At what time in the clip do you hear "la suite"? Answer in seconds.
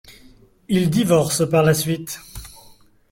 1.61-2.19